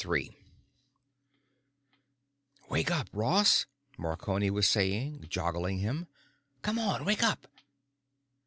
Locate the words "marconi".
3.99-4.49